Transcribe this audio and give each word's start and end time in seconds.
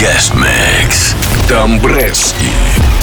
Guest 0.00 0.32
Mix. 0.34 1.14
Домбрецкий. 1.46 2.99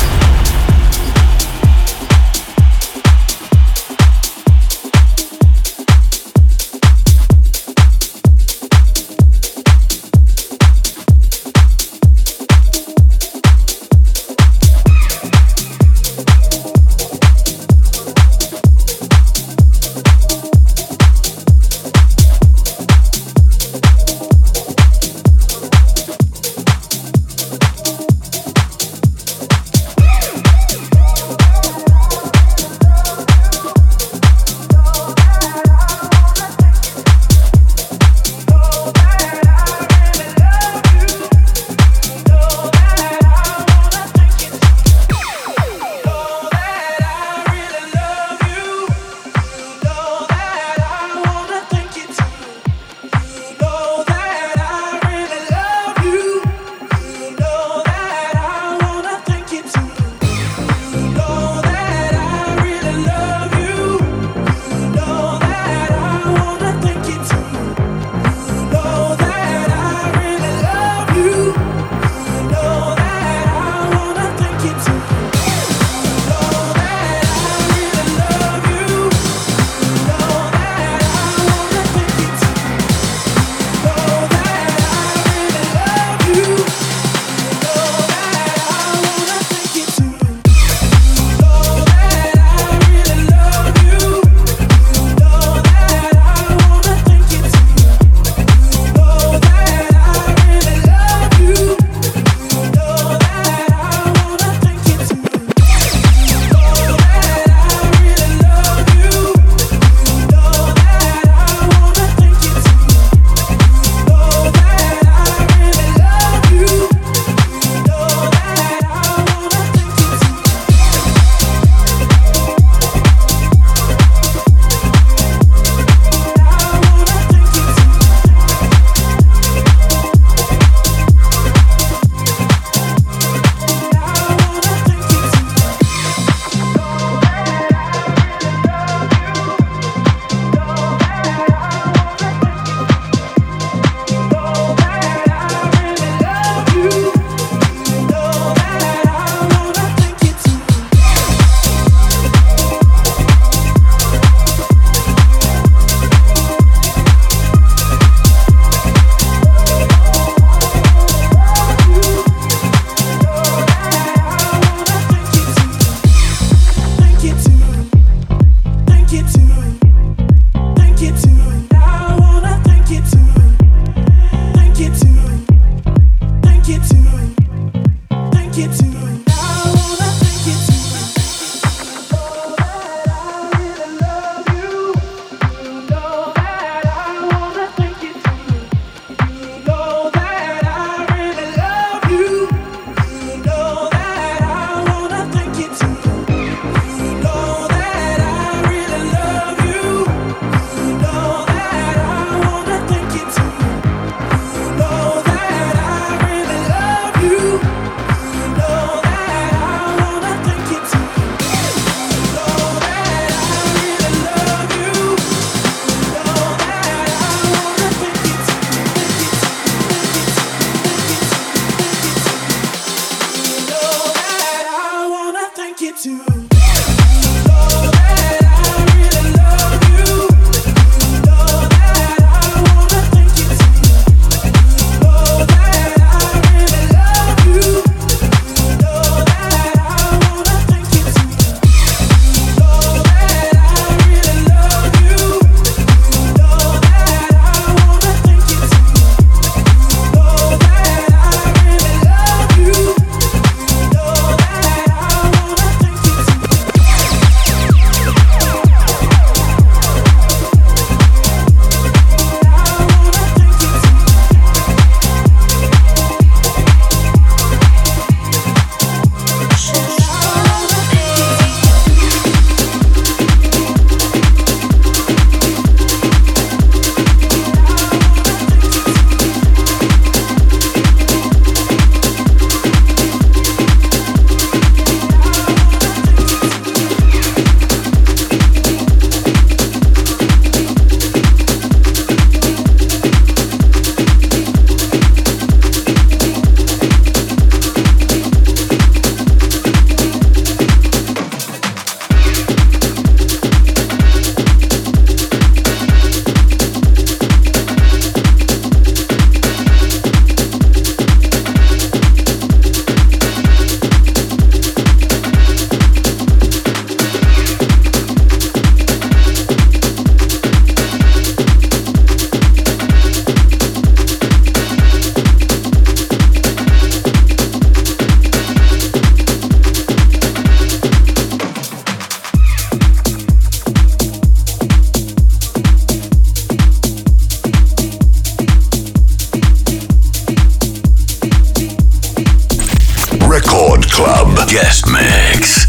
Guest 344.47 344.87
Mix. 344.87 345.67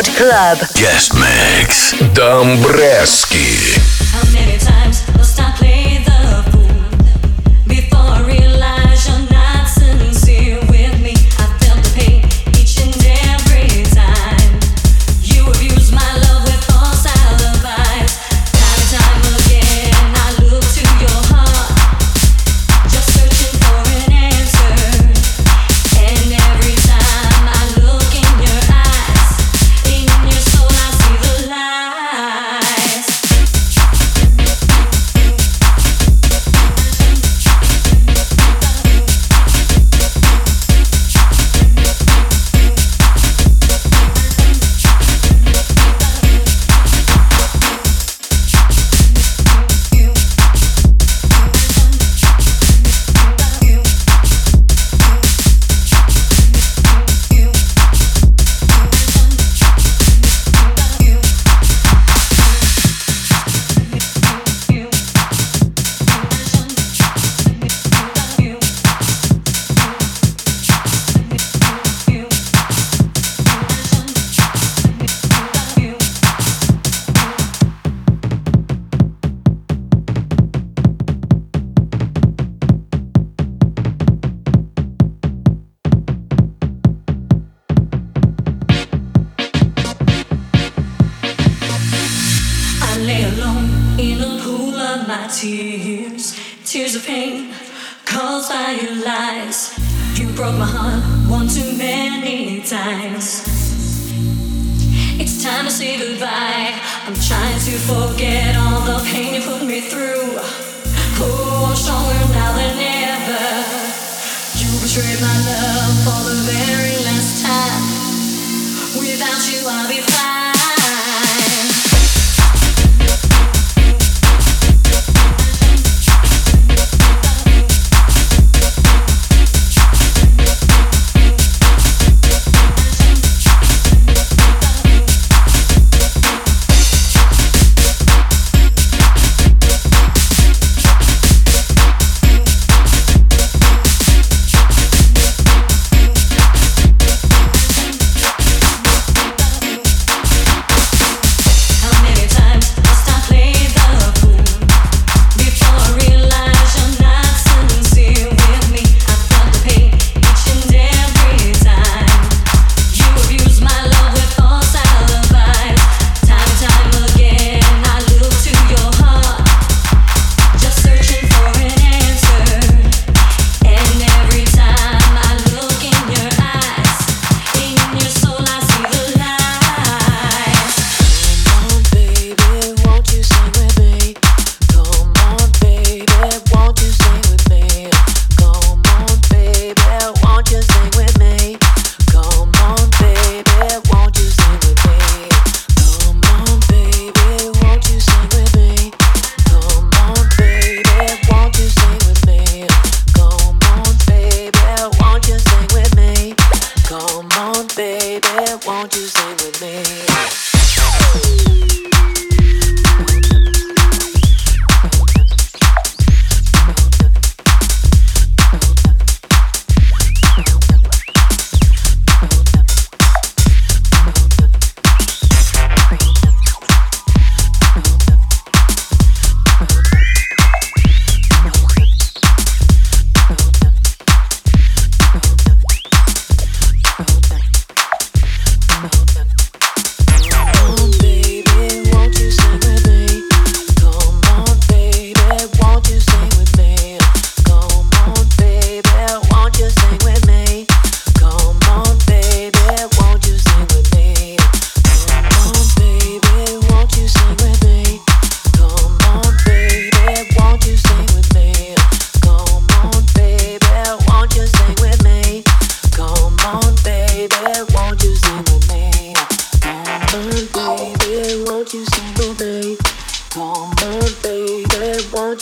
Yes, 0.00 0.16
Club. 0.16 0.58
Guest 0.80 1.12
Mix. 1.14 1.92
Dombresky. 2.16 3.49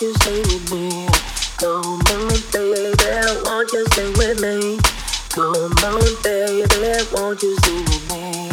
you 0.00 0.14
stay 0.14 0.38
with 0.42 0.72
me? 0.72 1.08
Come 1.56 1.84
on, 1.84 1.98
baby, 2.04 2.92
won't 3.44 3.72
you 3.72 3.84
stay 3.86 4.10
with 4.12 4.40
me? 4.40 4.78
Come 5.30 5.72
on, 5.82 6.22
baby, 6.22 7.04
won't 7.12 7.42
you 7.42 7.56
stay 7.56 7.80
with 7.82 8.04
me? 8.10 8.48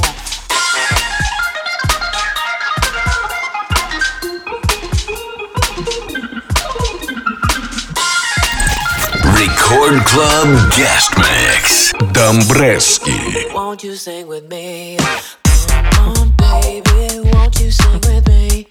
Record 9.35 10.01
Club 10.05 10.71
Guest 10.75 11.17
Mix. 11.17 11.93
Dombresky. 12.13 13.53
Won't 13.53 13.83
you 13.83 13.95
sing 13.95 14.27
with 14.27 14.49
me? 14.49 14.97
Come 15.91 16.17
on, 16.17 16.31
baby, 16.37 17.29
won't 17.33 17.59
you 17.59 17.69
sing 17.69 17.99
with 18.01 18.27
me? 18.27 18.67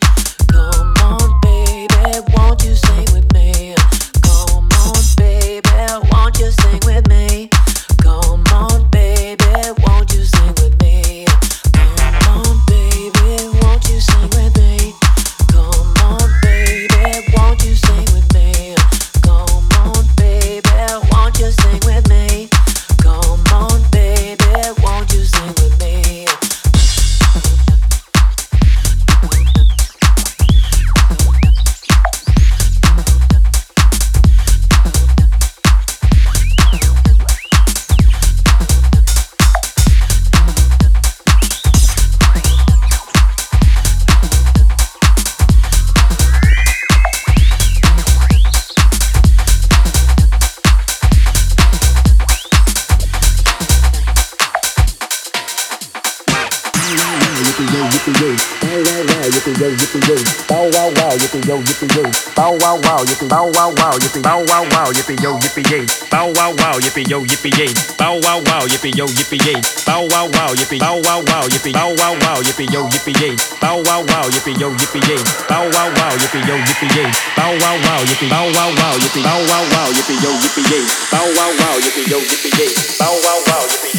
Bow 64.25 64.41
wow 64.49 64.65
wow, 64.73 64.89
yippee 64.93 65.21
yo, 65.23 65.37
yippee 65.39 65.65
yay. 65.71 65.87
Bow 66.11 66.33
wow 66.37 66.53
wow, 66.57 66.79
yippee 66.81 67.05
yo, 67.11 67.21
yippee 67.21 67.53
yay. 67.59 67.73
Bow 67.99 68.19
wow 68.25 68.41
wow, 68.49 68.65
yippee 68.67 68.97
yo, 68.97 69.07
yippee 69.07 69.39
yay. 69.47 69.61
Bow 69.87 70.09
wow 70.11 70.27
wow, 70.33 70.51
yippee 70.57 70.81
bow 70.81 70.97
wow 71.05 71.21
wow, 71.29 71.45
yippee 71.53 71.73
bow 71.73 71.93
wow 72.01 72.15
wow, 72.25 72.41
yippee 72.43 72.73
yo, 72.73 72.89
yippee 72.89 73.15
yay. 73.21 73.37
Bow 73.61 73.83
wow 73.85 74.03
wow, 74.09 74.27
yippee 74.33 74.57
yo, 74.61 74.71
yippee 74.81 75.05
yay. 75.09 75.21
Bow 75.49 75.65
wow 75.75 75.89
wow, 75.97 76.15
yippee 76.17 76.45
yo, 76.49 76.57
yippee 76.57 76.91
yay. 76.97 77.11
Bow 77.37 77.53
wow 77.61 77.77
wow, 77.85 78.01
yippee 78.09 78.31
bow 78.31 78.47
wow 78.57 78.71
wow, 78.81 78.97
yippee 79.05 79.23
bow 79.25 79.41
wow 79.51 79.65
wow, 79.73 79.89
yippee 79.93 80.19
yo, 80.25 80.31
yippee 80.43 80.67
yay. 80.73 80.85
Bow 81.13 81.27
wow 81.37 81.53
wow, 81.61 81.77
yippee 81.85 82.09
yo, 82.11 82.19
yippee 82.19 82.53
yay. 82.59 82.73
Bow 82.99 83.13
wow 83.25 83.39
wow, 83.49 83.63
yippee 83.69 83.93
yo, 83.93 83.93
yippee 83.93 83.94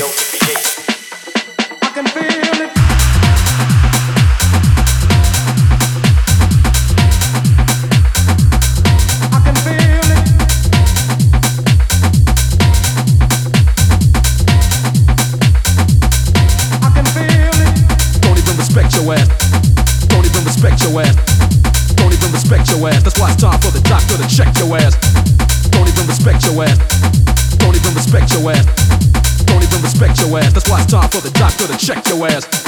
check 31.86 32.10
your 32.10 32.26
ass. 32.26 32.65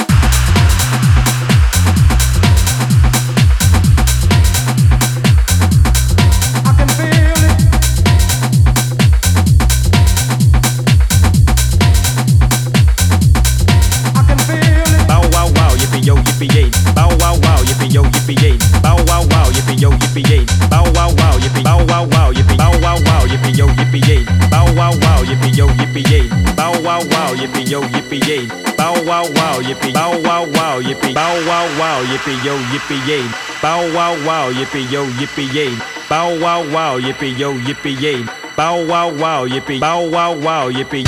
Yippee 32.28 32.44
yo, 32.44 32.56
yippee 32.72 33.08
yay. 33.08 33.24
Bow 33.62 33.80
wow 33.94 34.14
wow, 34.26 34.50
yippee 34.52 34.92
yo, 34.92 35.06
yippee 35.18 35.48
yay. 35.54 35.74
Bow 36.10 36.38
wow 36.38 36.62
wow, 36.70 36.98
yippee 36.98 37.38
yo, 37.38 37.54
yippee 37.54 37.98
yay. 38.02 38.22
Bow 38.54 38.84
wow 38.86 39.08
wow, 39.16 39.46
yippee 39.46 39.80
bow 39.80 40.06
wow 40.10 40.34
wow, 40.36 40.68
yippee. 40.68 41.04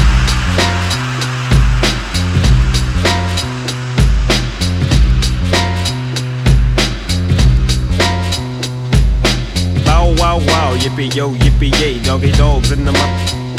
Bow 9.85 10.15
wow 10.17 10.39
wow, 10.39 10.75
yippee 10.79 11.15
yo, 11.15 11.33
yippee 11.35 11.79
yay, 11.83 11.99
Doggy 12.03 12.33
Dogg's 12.33 12.73
in 12.73 12.87
the 12.87 12.93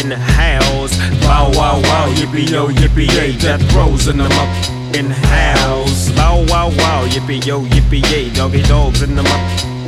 in 0.02 0.10
the 0.10 0.18
house. 0.18 0.98
Bow 1.22 1.52
wow 1.54 1.80
wow, 1.80 2.08
yippee 2.16 2.50
yo, 2.50 2.70
yippee 2.70 3.08
yay, 3.16 3.38
death 3.38 3.62
rows 3.76 4.08
in 4.08 4.18
the 4.18 4.24
mu- 4.28 4.81
in 4.96 5.10
the 5.10 5.16
house. 5.16 6.12
Bow 6.12 6.44
wow 6.50 6.70
wow, 6.70 7.06
yippee 7.08 7.46
yo, 7.46 7.62
yippee 7.62 8.04
yay, 8.12 8.30
Doggy 8.32 8.62
Dogg's 8.64 9.02
in 9.02 9.16
the 9.16 9.24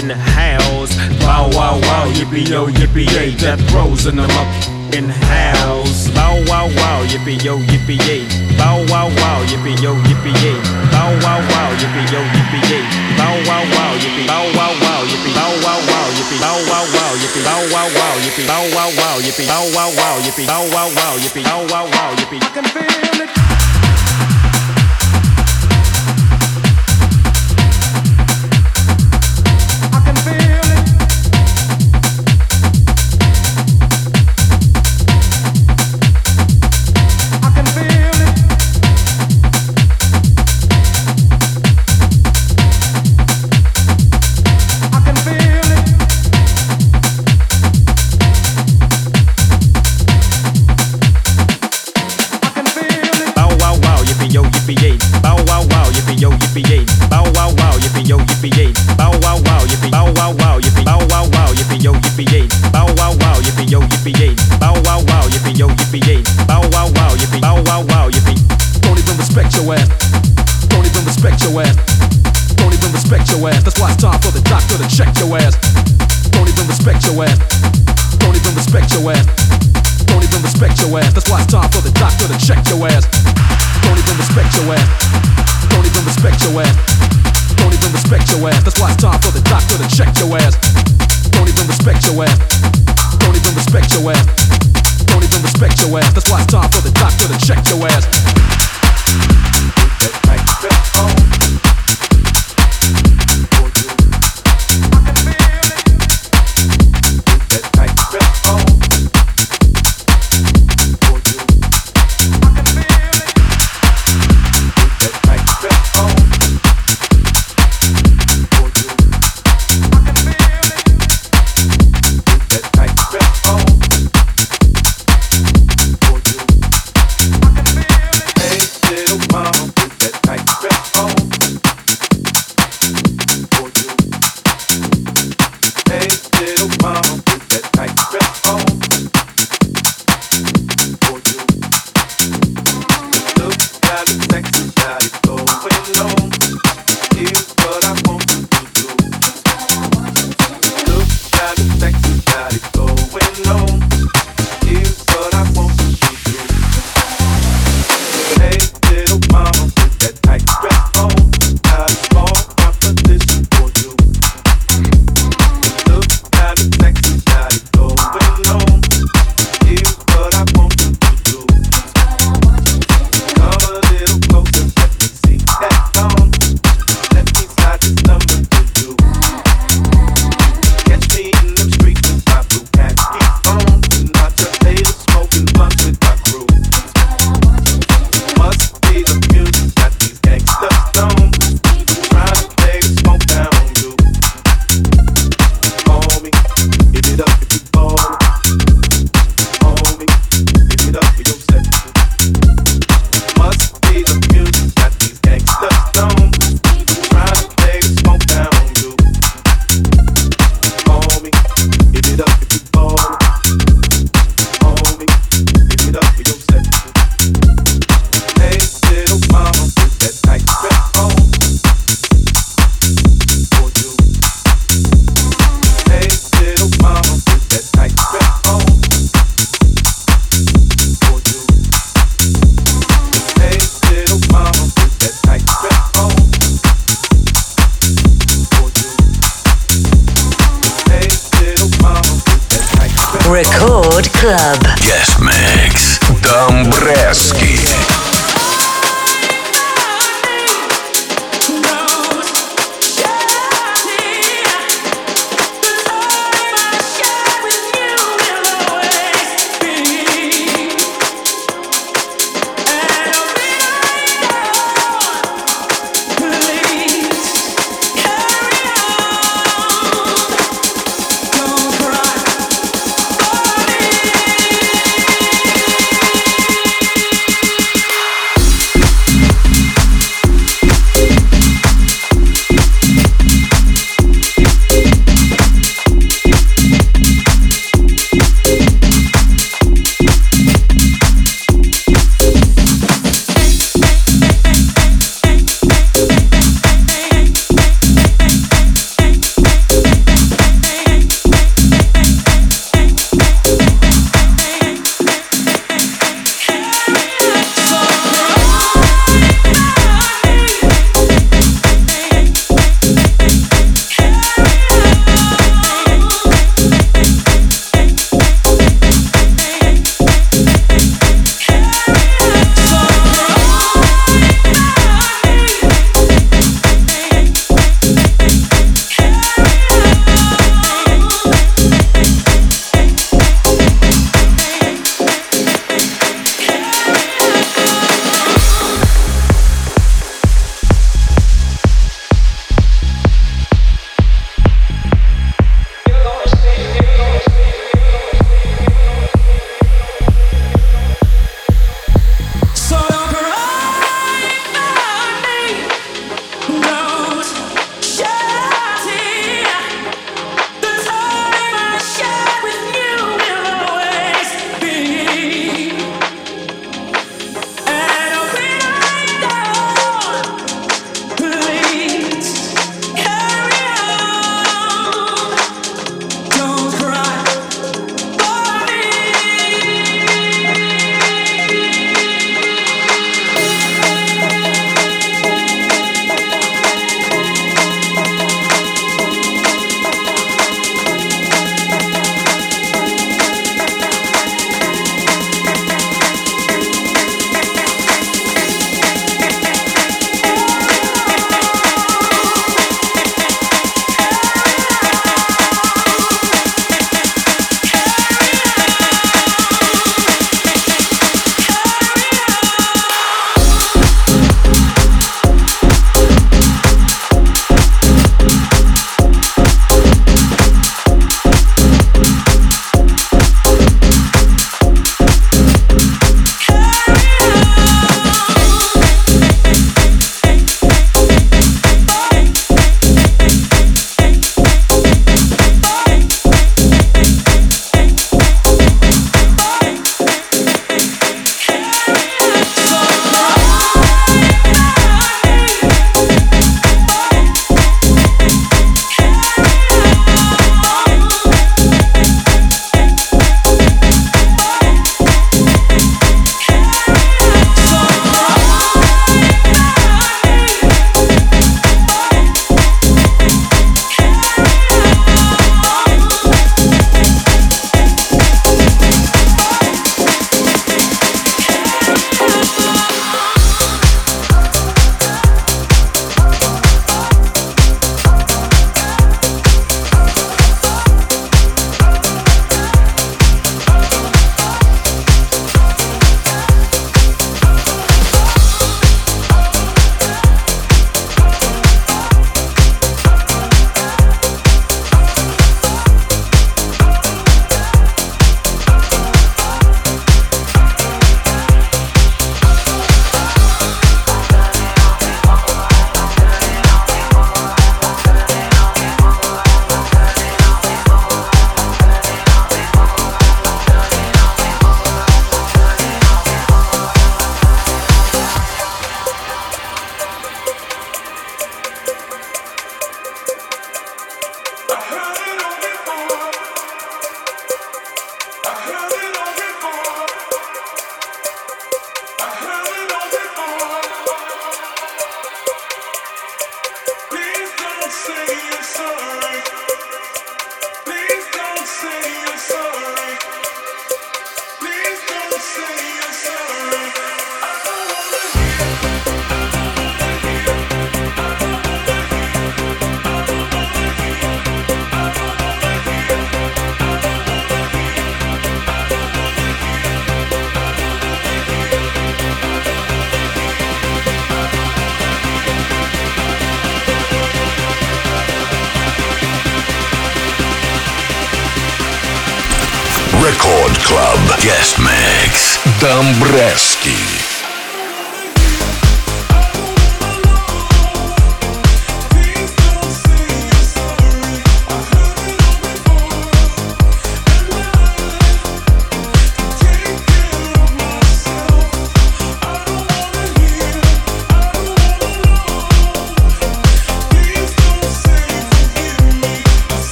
in 0.00 0.08
the 0.08 0.14
house. 0.16 0.94
Bow 1.20 1.48
wow 1.52 1.78
wow, 1.80 2.06
yippee 2.12 2.48
yo, 2.48 2.66
yippee 2.66 3.08
yay, 3.14 3.34
death 3.36 3.60
rows 3.72 4.06
in 4.06 4.16
the 4.16 4.26
mu- 4.26 4.96
in 4.96 5.06
the 5.06 5.12
house. 5.12 6.08
Bow 6.10 6.36
wow 6.48 6.66
wow, 6.76 7.00
yippee 7.08 7.42
yo, 7.44 7.58
yippee 7.58 7.98
yay. 8.08 8.24
Bow 8.58 8.84
wow 8.90 9.08
wow, 9.08 9.40
yippee 9.48 9.80
yo, 9.82 9.94
yippee 10.08 10.34
yay. 10.44 10.58
Bow 10.92 11.10
wow 11.24 11.40
wow, 11.50 11.70
yippee 11.80 12.06
yo, 12.12 12.20
yippee 12.36 12.64
yay. 12.70 12.84
Bow 13.16 13.34
wow 13.48 13.64
wow, 13.74 13.92
yippee. 14.02 14.26
Bow 14.26 14.44
wow 14.56 14.72
wow, 14.82 15.02
yippee. 15.08 15.34
Bow 15.34 15.52
wow 15.64 15.80
wow, 15.88 16.08
yippee. 16.16 16.40
Bow 16.40 16.58
wow 16.68 16.84
wow, 16.92 17.12
yippee. 17.22 17.44
Bow 17.48 17.62
wow 17.72 17.88
wow, 17.96 18.16
yippee. 18.20 18.46
Bow 18.46 18.64
wow 18.74 18.90
wow, 18.98 19.16
yippee. 19.24 19.46
Bow 19.48 19.64
wow 19.74 19.90
wow, 19.96 20.16
yippee. 20.20 20.46
Bow 20.46 20.64
wow 20.74 20.88
wow, 20.96 21.16
yippee. 21.24 21.44
Bow 21.44 21.66
wow 21.72 21.86
wow, 21.88 22.14
yippee. 22.16 22.42
I 22.42 22.50
can 22.54 22.64
feel 22.64 23.22
it. 23.24 23.39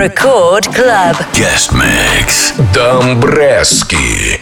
Record 0.00 0.72
Club. 0.72 1.14
Guest 1.34 1.72
mix. 1.74 2.52
Dombresky. 2.72 4.40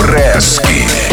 Брески. 0.00 1.09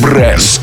Брез. 0.00 0.61